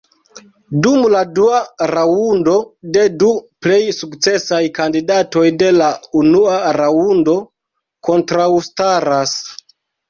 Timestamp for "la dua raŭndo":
1.15-2.55